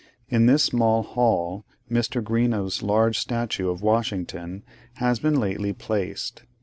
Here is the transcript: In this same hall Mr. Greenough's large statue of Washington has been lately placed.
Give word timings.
In 0.29 0.47
this 0.47 0.63
same 0.63 0.79
hall 0.79 1.63
Mr. 1.87 2.23
Greenough's 2.23 2.81
large 2.81 3.19
statue 3.19 3.69
of 3.69 3.83
Washington 3.83 4.63
has 4.95 5.19
been 5.19 5.39
lately 5.39 5.73
placed. 5.73 6.41